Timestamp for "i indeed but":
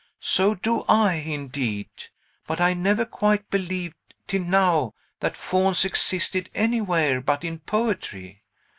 0.89-2.59